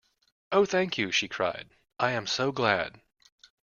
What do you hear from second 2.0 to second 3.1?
am so glad!